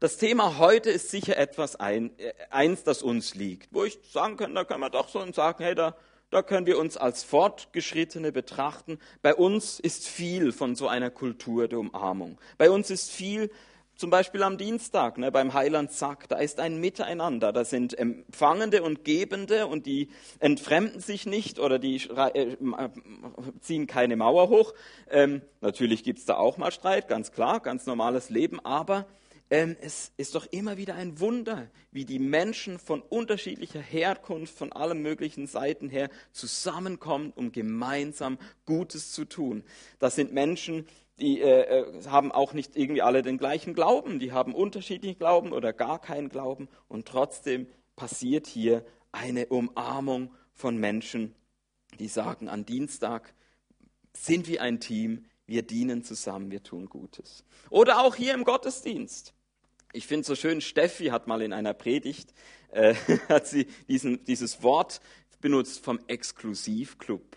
[0.00, 2.10] das Thema heute ist sicher etwas ein,
[2.50, 5.62] eins, das uns liegt, wo ich sagen kann, da können wir doch so und sagen,
[5.62, 5.96] hey, da,
[6.30, 8.98] da können wir uns als Fortgeschrittene betrachten.
[9.20, 12.38] Bei uns ist viel von so einer Kultur der Umarmung.
[12.58, 13.50] Bei uns ist viel,
[13.94, 17.52] zum Beispiel am Dienstag ne, beim Heiland Sack, da ist ein Miteinander.
[17.52, 20.08] Da sind Empfangende und Gebende und die
[20.40, 22.56] entfremden sich nicht oder die äh,
[23.60, 24.72] ziehen keine Mauer hoch.
[25.10, 29.06] Ähm, natürlich gibt es da auch mal Streit, ganz klar, ganz normales Leben, aber
[29.52, 34.72] ähm, es ist doch immer wieder ein Wunder, wie die Menschen von unterschiedlicher Herkunft, von
[34.72, 39.62] allen möglichen Seiten her zusammenkommen, um gemeinsam Gutes zu tun.
[39.98, 40.86] Das sind Menschen,
[41.20, 45.52] die äh, äh, haben auch nicht irgendwie alle den gleichen Glauben, die haben unterschiedlichen Glauben
[45.52, 51.34] oder gar keinen Glauben und trotzdem passiert hier eine Umarmung von Menschen,
[51.98, 53.34] die sagen, an Dienstag
[54.16, 57.44] sind wir ein Team, wir dienen zusammen, wir tun Gutes.
[57.68, 59.34] Oder auch hier im Gottesdienst.
[59.94, 62.32] Ich finde so schön, Steffi hat mal in einer Predigt,
[62.70, 62.94] äh,
[63.28, 65.02] hat sie diesen, dieses Wort
[65.42, 67.36] benutzt vom Exklusivclub.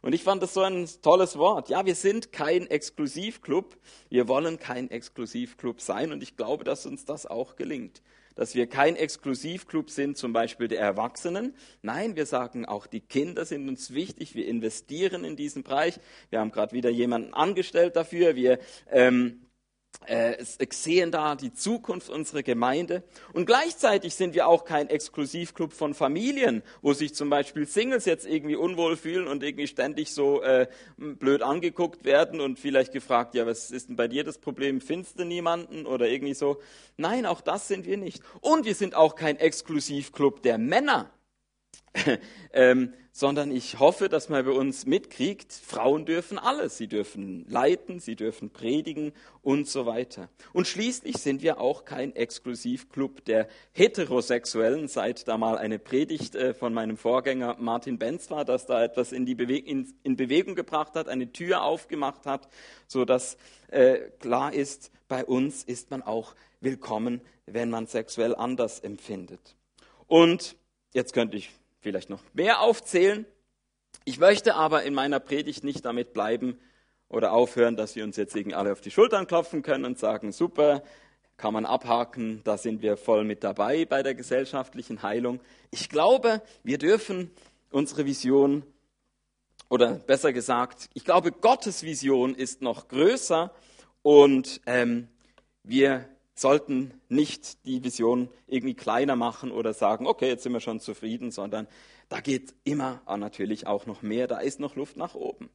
[0.00, 1.68] Und ich fand das so ein tolles Wort.
[1.68, 3.76] Ja, wir sind kein Exklusivclub.
[4.08, 6.10] Wir wollen kein Exklusivclub sein.
[6.10, 8.00] Und ich glaube, dass uns das auch gelingt.
[8.34, 11.54] Dass wir kein Exklusivclub sind, zum Beispiel der Erwachsenen.
[11.82, 14.34] Nein, wir sagen auch, die Kinder sind uns wichtig.
[14.34, 16.00] Wir investieren in diesen Bereich.
[16.30, 18.36] Wir haben gerade wieder jemanden angestellt dafür.
[18.36, 18.58] Wir
[18.90, 19.42] ähm,
[20.06, 23.02] äh, sehen da die Zukunft unserer Gemeinde.
[23.32, 28.26] Und gleichzeitig sind wir auch kein Exklusivclub von Familien, wo sich zum Beispiel Singles jetzt
[28.26, 33.46] irgendwie unwohl fühlen und irgendwie ständig so äh, blöd angeguckt werden und vielleicht gefragt, ja,
[33.46, 34.80] was ist denn bei dir das Problem?
[34.80, 36.60] Findest du niemanden oder irgendwie so?
[36.96, 38.22] Nein, auch das sind wir nicht.
[38.40, 41.10] Und wir sind auch kein Exklusivclub der Männer.
[42.52, 46.78] ähm, sondern ich hoffe, dass man bei uns mitkriegt, Frauen dürfen alles.
[46.78, 50.28] Sie dürfen leiten, sie dürfen predigen und so weiter.
[50.52, 56.54] Und schließlich sind wir auch kein Exklusivclub der Heterosexuellen, seit da mal eine Predigt äh,
[56.54, 60.94] von meinem Vorgänger Martin Benz war, dass da etwas in, Bewe in, in Bewegung gebracht
[60.94, 62.48] hat, eine Tür aufgemacht hat,
[62.86, 63.36] sodass
[63.68, 69.56] äh, klar ist, bei uns ist man auch willkommen, wenn man sexuell anders empfindet.
[70.06, 70.56] Und
[70.92, 73.26] jetzt könnte ich vielleicht noch mehr aufzählen.
[74.04, 76.58] Ich möchte aber in meiner Predigt nicht damit bleiben
[77.08, 80.32] oder aufhören, dass wir uns jetzt irgendwie alle auf die Schultern klopfen können und sagen,
[80.32, 80.82] super,
[81.36, 85.40] kann man abhaken, da sind wir voll mit dabei bei der gesellschaftlichen Heilung.
[85.70, 87.30] Ich glaube, wir dürfen
[87.70, 88.62] unsere Vision,
[89.70, 93.54] oder besser gesagt, ich glaube, Gottes Vision ist noch größer
[94.02, 95.08] und ähm,
[95.62, 96.08] wir
[96.40, 101.30] sollten nicht die Vision irgendwie kleiner machen oder sagen, okay, jetzt sind wir schon zufrieden,
[101.30, 101.66] sondern
[102.08, 105.50] da geht immer natürlich auch noch mehr, da ist noch Luft nach oben.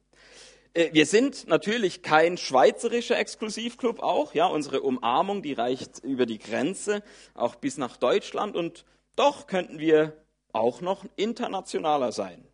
[0.74, 6.38] Äh, wir sind natürlich kein schweizerischer Exklusivclub auch, ja, unsere Umarmung, die reicht über die
[6.38, 7.02] Grenze,
[7.34, 8.84] auch bis nach Deutschland und
[9.16, 10.12] doch könnten wir
[10.52, 12.46] auch noch internationaler sein.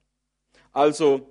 [0.72, 1.28] Also,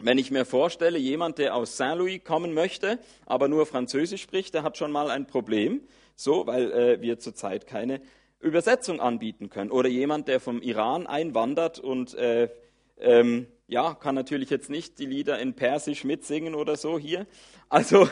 [0.00, 4.64] wenn ich mir vorstelle, jemand, der aus Saint-Louis kommen möchte, aber nur Französisch spricht, der
[4.64, 5.82] hat schon mal ein Problem
[6.14, 8.00] so, weil äh, wir zurzeit keine
[8.40, 9.70] Übersetzung anbieten können.
[9.70, 12.48] Oder jemand, der vom Iran einwandert und äh,
[12.98, 17.26] ähm, ja, kann natürlich jetzt nicht die Lieder in Persisch mitsingen oder so hier.
[17.70, 18.08] Also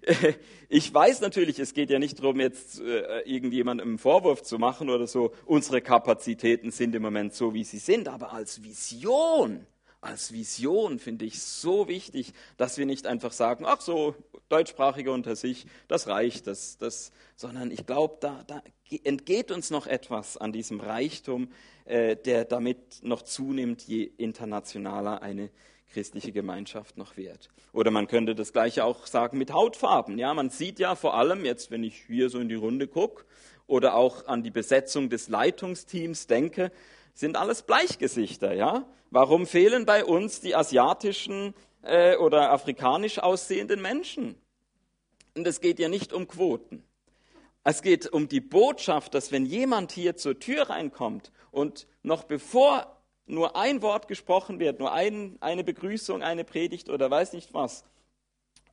[0.68, 4.90] ich weiß natürlich, es geht ja nicht darum, jetzt äh, irgendjemandem einen Vorwurf zu machen
[4.90, 5.32] oder so.
[5.46, 9.66] Unsere Kapazitäten sind im Moment so, wie sie sind, aber als Vision,
[10.04, 14.14] als Vision finde ich so wichtig, dass wir nicht einfach sagen, ach so,
[14.48, 18.62] Deutschsprachige unter sich, das reicht, das, das, sondern ich glaube, da, da
[19.02, 21.48] entgeht uns noch etwas an diesem Reichtum,
[21.86, 25.50] äh, der damit noch zunimmt, je internationaler eine
[25.92, 27.48] christliche Gemeinschaft noch wird.
[27.72, 30.18] Oder man könnte das gleiche auch sagen mit Hautfarben.
[30.18, 33.24] Ja, man sieht ja vor allem jetzt, wenn ich hier so in die Runde gucke
[33.66, 36.70] oder auch an die Besetzung des Leitungsteams denke,
[37.14, 38.52] sind alles Bleichgesichter.
[38.52, 44.34] Ja, warum fehlen bei uns die asiatischen äh, oder afrikanisch aussehenden Menschen?
[45.34, 46.84] Und es geht ja nicht um Quoten.
[47.64, 53.00] Es geht um die Botschaft, dass wenn jemand hier zur Tür reinkommt und noch bevor
[53.26, 57.84] nur ein Wort gesprochen wird, nur ein, eine Begrüßung, eine Predigt oder weiß nicht was,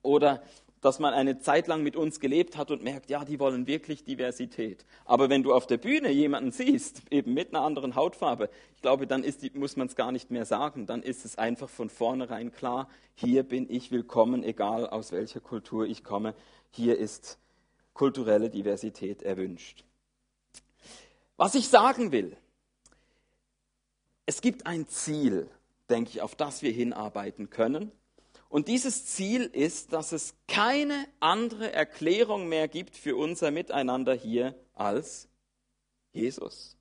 [0.02, 0.44] oder
[0.82, 4.04] dass man eine Zeit lang mit uns gelebt hat und merkt, ja, die wollen wirklich
[4.04, 4.84] Diversität.
[5.06, 9.06] Aber wenn du auf der Bühne jemanden siehst, eben mit einer anderen Hautfarbe, ich glaube,
[9.06, 10.88] dann die, muss man es gar nicht mehr sagen.
[10.88, 15.86] Dann ist es einfach von vornherein klar, hier bin ich willkommen, egal aus welcher Kultur
[15.86, 16.34] ich komme.
[16.72, 17.38] Hier ist
[17.94, 19.86] kulturelle Diversität erwünscht.
[21.38, 22.36] Was ich sagen will,
[24.26, 25.48] es gibt ein Ziel,
[25.90, 27.92] denke ich, auf das wir hinarbeiten können.
[28.52, 34.56] Und dieses Ziel ist, dass es keine andere Erklärung mehr gibt für unser Miteinander hier
[34.74, 35.30] als
[36.12, 36.76] Jesus.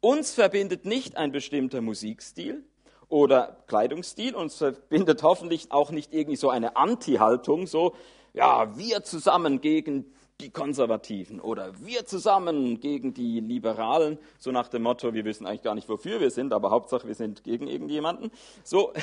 [0.00, 2.64] Uns verbindet nicht ein bestimmter Musikstil
[3.08, 7.94] oder Kleidungsstil, uns verbindet hoffentlich auch nicht irgendwie so eine Anti-Haltung, so
[8.32, 14.84] ja, wir zusammen gegen die Konservativen oder wir zusammen gegen die Liberalen, so nach dem
[14.84, 18.30] Motto, wir wissen eigentlich gar nicht, wofür wir sind, aber Hauptsache, wir sind gegen irgendjemanden.
[18.62, 18.94] So,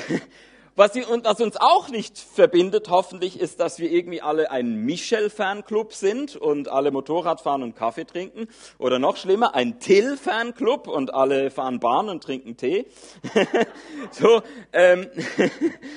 [0.74, 6.36] was, was uns auch nicht verbindet, hoffentlich, ist, dass wir irgendwie alle ein Michel-Fanclub sind
[6.36, 8.48] und alle Motorrad fahren und Kaffee trinken.
[8.78, 12.86] Oder noch schlimmer, ein Till-Fanclub und alle fahren Bahn und trinken Tee.
[14.10, 15.08] so, ähm,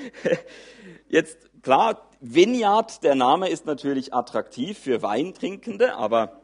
[1.10, 6.42] jetzt klar, Vineyard, der Name ist natürlich attraktiv für Weintrinkende, aber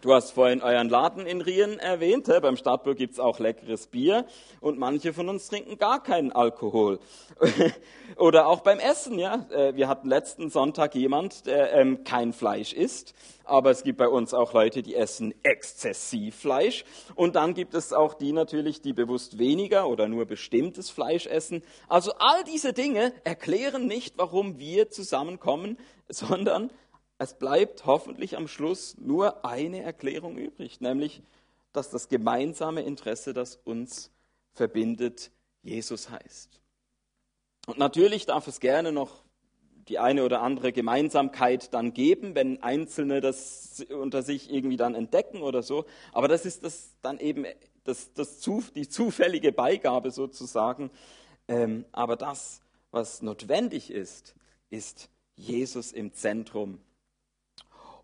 [0.00, 2.26] du hast vorhin euren Laden in Rien erwähnt.
[2.42, 4.26] Beim Stadtburg gibt es auch leckeres Bier
[4.60, 7.00] und manche von uns trinken gar keinen Alkohol.
[8.16, 9.18] Oder auch beim Essen.
[9.18, 9.46] Ja?
[9.50, 13.14] Äh, wir hatten letzten Sonntag jemand, der ähm, kein Fleisch isst
[13.48, 16.84] aber es gibt bei uns auch Leute, die essen exzessiv Fleisch.
[17.14, 21.62] Und dann gibt es auch die natürlich, die bewusst weniger oder nur bestimmtes Fleisch essen.
[21.88, 26.70] Also all diese Dinge erklären nicht, warum wir zusammenkommen, sondern
[27.18, 31.22] es bleibt hoffentlich am Schluss nur eine Erklärung übrig, nämlich,
[31.72, 34.10] dass das gemeinsame Interesse, das uns
[34.52, 35.30] verbindet,
[35.62, 36.60] Jesus heißt.
[37.66, 39.24] Und natürlich darf es gerne noch
[39.88, 45.42] die eine oder andere Gemeinsamkeit dann geben, wenn Einzelne das unter sich irgendwie dann entdecken
[45.42, 45.86] oder so.
[46.12, 47.46] Aber das ist das dann eben
[47.84, 50.90] das, das die zufällige Beigabe sozusagen.
[51.48, 54.34] Ähm, aber das, was notwendig ist,
[54.70, 56.80] ist Jesus im Zentrum.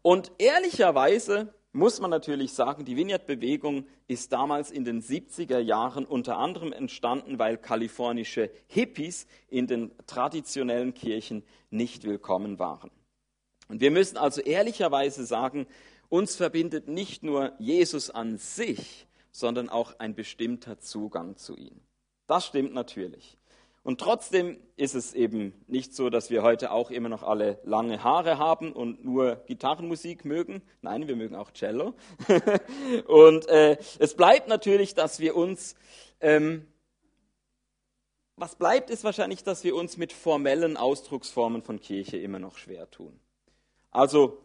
[0.06, 6.36] Und ehrlicherweise muss man natürlich sagen, die Vineyard-Bewegung ist damals in den 70er Jahren unter
[6.36, 12.90] anderem entstanden, weil kalifornische Hippies in den traditionellen Kirchen nicht willkommen waren.
[13.68, 15.66] Und wir müssen also ehrlicherweise sagen,
[16.10, 21.80] uns verbindet nicht nur Jesus an sich, sondern auch ein bestimmter Zugang zu ihm.
[22.26, 23.38] Das stimmt natürlich.
[23.84, 28.02] Und trotzdem ist es eben nicht so, dass wir heute auch immer noch alle lange
[28.02, 30.62] Haare haben und nur Gitarrenmusik mögen.
[30.80, 31.92] Nein, wir mögen auch Cello.
[33.06, 35.76] und äh, es bleibt natürlich, dass wir uns,
[36.20, 36.66] ähm,
[38.36, 42.90] was bleibt, ist wahrscheinlich, dass wir uns mit formellen Ausdrucksformen von Kirche immer noch schwer
[42.90, 43.20] tun.
[43.90, 44.43] Also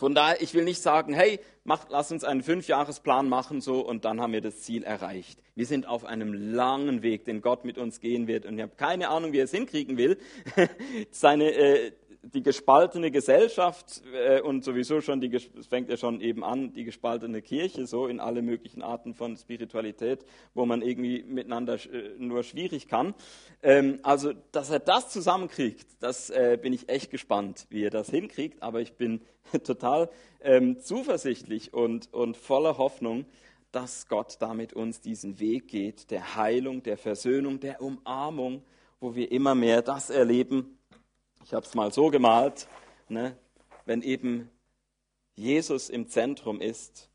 [0.00, 4.06] von daher, ich will nicht sagen, hey, mach, lass uns einen Fünfjahresplan machen so und
[4.06, 5.38] dann haben wir das Ziel erreicht.
[5.54, 8.72] Wir sind auf einem langen Weg, den Gott mit uns gehen wird und ich habe
[8.78, 10.16] keine Ahnung, wie er es hinkriegen will.
[11.10, 16.44] Seine, äh, die gespaltene Gesellschaft äh, und sowieso schon, die, es fängt ja schon eben
[16.44, 21.74] an, die gespaltene Kirche, so in alle möglichen Arten von Spiritualität, wo man irgendwie miteinander
[21.74, 23.14] äh, nur schwierig kann.
[23.62, 28.10] Ähm, also, dass er das zusammenkriegt, das äh, bin ich echt gespannt, wie er das
[28.10, 29.20] hinkriegt, aber ich bin
[29.64, 30.10] total
[30.42, 33.24] ähm, zuversichtlich und, und voller Hoffnung,
[33.72, 38.62] dass Gott damit uns diesen Weg geht, der Heilung, der Versöhnung, der Umarmung,
[38.98, 40.76] wo wir immer mehr das erleben,
[41.44, 42.68] ich habe es mal so gemalt,
[43.08, 43.36] ne,
[43.84, 44.50] wenn eben
[45.34, 47.10] Jesus im Zentrum ist,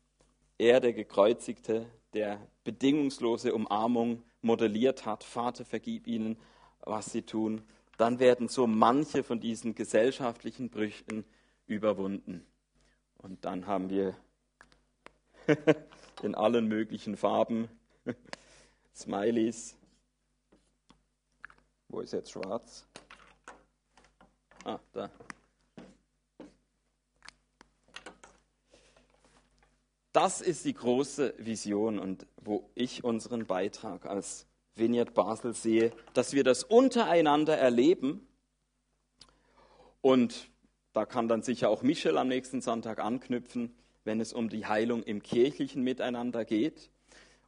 [0.58, 5.22] er der Gekreuzigte, der bedingungslose Umarmung modelliert hat.
[5.22, 6.36] Vater, vergib ihnen,
[6.80, 7.62] was sie tun.
[7.98, 11.24] Dann werden so manche von diesen gesellschaftlichen Brüchen
[11.66, 12.46] überwunden.
[13.18, 14.16] Und dann haben wir
[16.22, 17.68] in allen möglichen Farben
[18.94, 19.76] Smileys.
[21.88, 22.86] Wo ist jetzt schwarz?
[24.66, 25.08] Ah, da.
[30.12, 36.32] Das ist die große Vision und wo ich unseren Beitrag als Vineyard Basel sehe, dass
[36.32, 38.26] wir das untereinander erleben.
[40.00, 40.50] Und
[40.94, 45.04] da kann dann sicher auch Michel am nächsten Sonntag anknüpfen, wenn es um die Heilung
[45.04, 46.90] im kirchlichen Miteinander geht.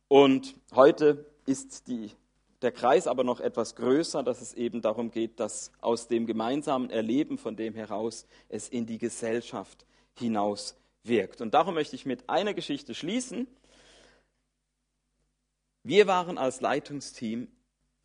[0.06, 2.12] Und heute ist die,
[2.62, 6.90] der Kreis aber noch etwas größer, dass es eben darum geht, dass aus dem gemeinsamen
[6.90, 9.86] Erleben von dem heraus es in die Gesellschaft
[10.18, 11.40] hinaus wirkt.
[11.40, 13.46] Und darum möchte ich mit einer Geschichte schließen.
[15.84, 17.48] Wir waren als Leitungsteam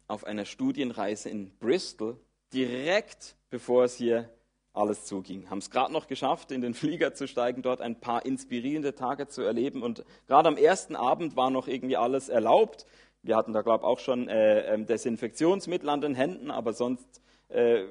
[0.08, 2.20] auf einer Studienreise in Bristol,
[2.54, 4.30] direkt bevor es hier
[4.74, 5.50] alles zuging.
[5.50, 9.28] Haben es gerade noch geschafft, in den Flieger zu steigen, dort ein paar inspirierende Tage
[9.28, 9.82] zu erleben.
[9.82, 12.86] Und gerade am ersten Abend war noch irgendwie alles erlaubt.
[13.24, 17.22] Wir hatten da, glaube ich, auch schon äh, ähm, Desinfektionsmittel an den Händen, aber sonst,
[17.48, 17.86] äh,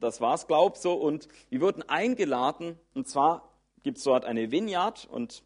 [0.00, 0.94] das war es, glaube ich, so.
[0.94, 3.48] Und wir wurden eingeladen, und zwar
[3.84, 5.44] gibt es dort eine Vineyard und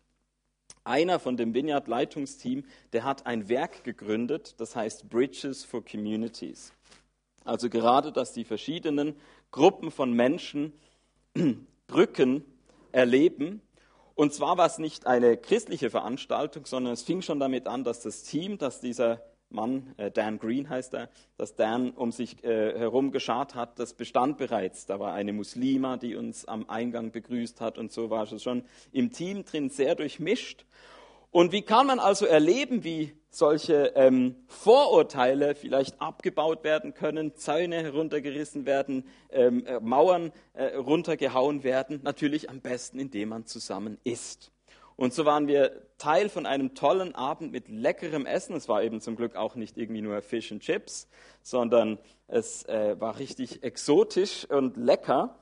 [0.85, 6.73] einer von dem Vineyard-Leitungsteam, der hat ein Werk gegründet, das heißt Bridges for Communities.
[7.45, 9.15] Also gerade, dass die verschiedenen
[9.51, 10.73] Gruppen von Menschen
[11.87, 12.45] Brücken
[12.93, 13.61] erleben.
[14.15, 18.01] Und zwar war es nicht eine christliche Veranstaltung, sondern es fing schon damit an, dass
[18.01, 22.79] das Team, das dieser Mann, äh, Dan Green heißt er, dass Dan um sich äh,
[22.79, 24.87] herum geschart hat, das bestand bereits.
[24.87, 28.65] Da war eine Muslima, die uns am Eingang begrüßt hat und so war es schon
[28.93, 30.65] im Team drin sehr durchmischt.
[31.31, 37.83] Und wie kann man also erleben, wie solche ähm, Vorurteile vielleicht abgebaut werden können, Zäune
[37.83, 42.01] heruntergerissen werden, ähm, äh, Mauern äh, runtergehauen werden?
[42.03, 44.53] Natürlich am besten, indem man zusammen isst.
[44.97, 48.55] Und so waren wir Teil von einem tollen Abend mit leckerem Essen.
[48.55, 51.09] Es war eben zum Glück auch nicht irgendwie nur Fish and Chips,
[51.43, 55.39] sondern es äh, war richtig exotisch und lecker.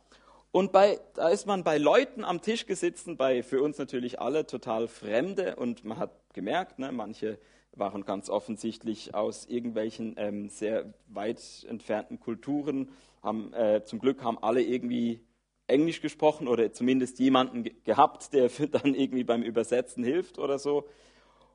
[0.53, 4.47] Und bei, da ist man bei Leuten am Tisch gesessen, bei für uns natürlich alle
[4.47, 5.57] total Fremde.
[5.57, 7.39] Und man hat gemerkt, ne, manche
[7.73, 12.91] waren ganz offensichtlich aus irgendwelchen ähm, sehr weit entfernten Kulturen.
[13.23, 15.21] Haben, äh, zum Glück haben alle irgendwie
[15.67, 20.89] Englisch gesprochen oder zumindest jemanden gehabt, der dann irgendwie beim Übersetzen hilft oder so.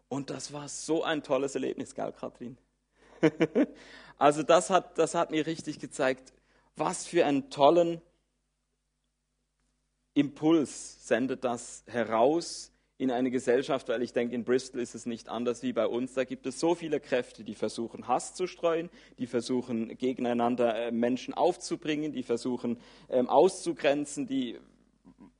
[0.07, 2.57] Und das war so ein tolles Erlebnis, gell, Katrin?
[4.18, 6.34] also das hat, das hat mir richtig gezeigt,
[6.76, 8.01] was für einen tollen
[10.13, 15.28] Impuls sendet das heraus in eine Gesellschaft, weil ich denke, in Bristol ist es nicht
[15.28, 16.14] anders wie bei uns.
[16.14, 18.89] Da gibt es so viele Kräfte, die versuchen, Hass zu streuen,
[19.20, 22.78] die versuchen, gegeneinander äh, Menschen aufzubringen, die versuchen,
[23.10, 24.60] ähm, auszugrenzen, die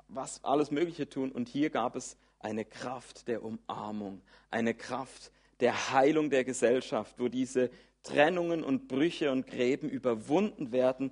[0.08, 1.32] was alles Mögliche tun.
[1.32, 5.32] Und hier gab es eine Kraft der Umarmung, eine Kraft
[5.62, 7.70] der Heilung der Gesellschaft, wo diese
[8.03, 11.12] Trennungen und Brüche und Gräben überwunden werden.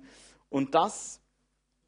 [0.50, 1.20] Und das,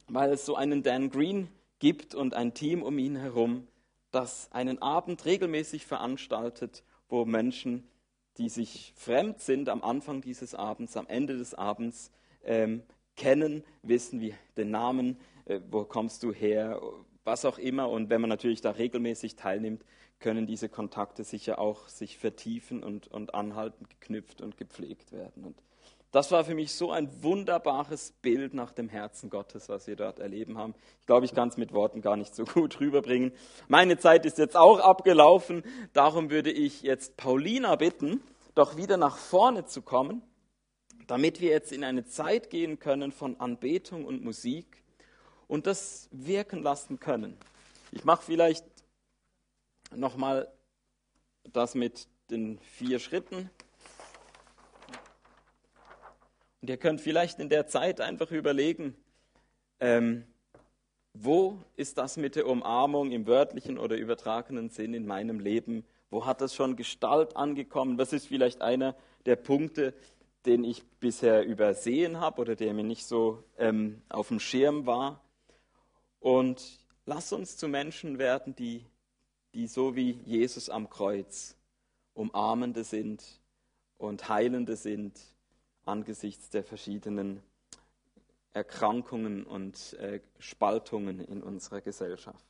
[0.09, 1.48] weil es so einen Dan Green
[1.78, 3.68] gibt und ein Team um ihn herum,
[4.11, 7.88] das einen Abend regelmäßig veranstaltet, wo Menschen,
[8.38, 12.11] die sich fremd sind, am Anfang dieses Abends, am Ende des Abends
[12.44, 12.82] ähm,
[13.16, 16.80] kennen, wissen wie den Namen, äh, wo kommst du her,
[17.24, 17.88] was auch immer.
[17.88, 19.84] Und wenn man natürlich da regelmäßig teilnimmt,
[20.18, 25.44] können diese Kontakte sicher auch sich vertiefen und, und anhaltend geknüpft und gepflegt werden.
[25.44, 25.62] Und
[26.16, 30.18] das war für mich so ein wunderbares Bild nach dem Herzen Gottes, was wir dort
[30.18, 30.74] erleben haben.
[31.02, 33.32] Ich glaube, ich kann es mit Worten gar nicht so gut rüberbringen.
[33.68, 35.62] Meine Zeit ist jetzt auch abgelaufen.
[35.92, 38.22] Darum würde ich jetzt Paulina bitten,
[38.54, 40.22] doch wieder nach vorne zu kommen,
[41.06, 44.82] damit wir jetzt in eine Zeit gehen können von Anbetung und Musik
[45.48, 47.36] und das wirken lassen können.
[47.92, 48.64] Ich mache vielleicht
[49.94, 50.50] nochmal
[51.52, 53.50] das mit den vier Schritten.
[56.66, 58.96] Und ihr könnt vielleicht in der Zeit einfach überlegen,
[59.78, 60.24] ähm,
[61.14, 65.84] wo ist das mit der Umarmung im wörtlichen oder übertragenen Sinn in meinem Leben?
[66.10, 67.98] Wo hat das schon Gestalt angekommen?
[67.98, 68.96] Was ist vielleicht einer
[69.26, 69.94] der Punkte,
[70.44, 75.22] den ich bisher übersehen habe oder der mir nicht so ähm, auf dem Schirm war?
[76.18, 78.84] Und lass uns zu Menschen werden, die,
[79.54, 81.56] die so wie Jesus am Kreuz
[82.14, 83.22] umarmende sind
[83.98, 85.36] und heilende sind
[85.87, 87.43] angesichts der verschiedenen
[88.53, 92.45] Erkrankungen und äh, Spaltungen in unserer Gesellschaft.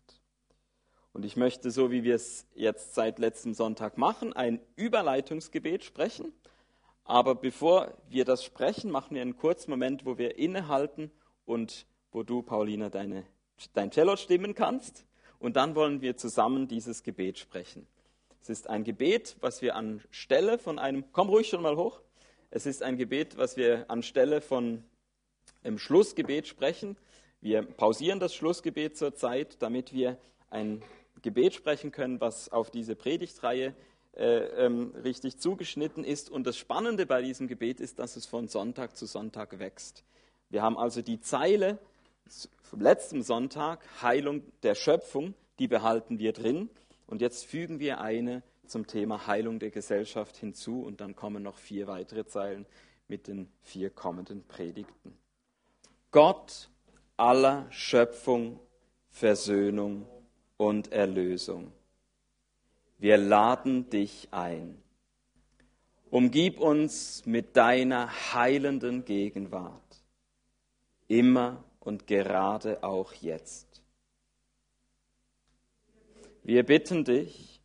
[1.12, 6.32] Und ich möchte, so wie wir es jetzt seit letztem Sonntag machen, ein Überleitungsgebet sprechen.
[7.04, 11.10] Aber bevor wir das sprechen, machen wir einen kurzen Moment, wo wir innehalten
[11.44, 13.24] und wo du, Paulina, deine,
[13.72, 15.06] dein Cello stimmen kannst.
[15.38, 17.86] Und dann wollen wir zusammen dieses Gebet sprechen.
[18.42, 22.00] Es ist ein Gebet, was wir anstelle von einem, komm ruhig schon mal hoch.
[22.56, 24.82] Es ist ein Gebet, was wir anstelle von
[25.62, 26.96] einem Schlussgebet sprechen.
[27.42, 30.16] Wir pausieren das Schlussgebet zur Zeit, damit wir
[30.48, 30.82] ein
[31.20, 33.74] Gebet sprechen können, was auf diese Predigtreihe
[34.16, 36.30] äh, ähm, richtig zugeschnitten ist.
[36.30, 40.02] Und das Spannende bei diesem Gebet ist, dass es von Sonntag zu Sonntag wächst.
[40.48, 41.76] Wir haben also die Zeile
[42.62, 46.70] vom letzten Sonntag, Heilung der Schöpfung, die behalten wir drin.
[47.06, 51.58] Und jetzt fügen wir eine zum Thema Heilung der Gesellschaft hinzu und dann kommen noch
[51.58, 52.66] vier weitere Zeilen
[53.08, 55.16] mit den vier kommenden Predigten.
[56.10, 56.68] Gott
[57.16, 58.60] aller Schöpfung,
[59.08, 60.06] Versöhnung
[60.56, 61.72] und Erlösung.
[62.98, 64.82] Wir laden dich ein.
[66.10, 70.04] Umgib uns mit deiner heilenden Gegenwart,
[71.08, 73.82] immer und gerade auch jetzt.
[76.42, 77.55] Wir bitten dich,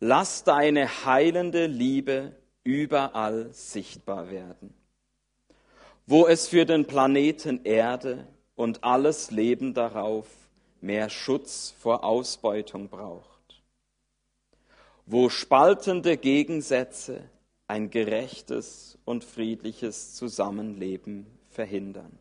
[0.00, 4.74] lass deine heilende Liebe überall sichtbar werden.
[6.06, 10.26] Wo es für den Planeten Erde und alles Leben darauf
[10.80, 13.62] mehr Schutz vor Ausbeutung braucht.
[15.04, 17.28] Wo spaltende Gegensätze
[17.68, 22.18] ein gerechtes und friedliches Zusammenleben verhindern.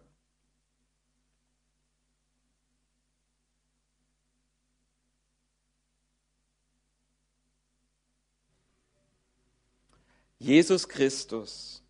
[10.45, 11.81] Jesus Christus,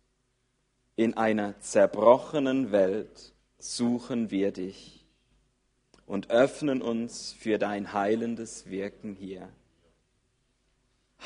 [0.94, 5.04] in einer zerbrochenen Welt suchen wir dich
[6.06, 9.50] und öffnen uns für dein heilendes Wirken hier.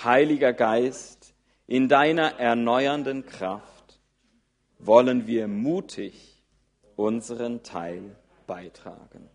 [0.03, 1.33] Heiliger Geist,
[1.69, 4.01] in deiner erneuernden Kraft
[4.81, 6.43] wollen wir mutig
[6.97, 8.17] unseren Teil
[8.49, 9.31] beitragen.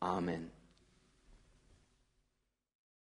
[0.00, 0.55] Amen.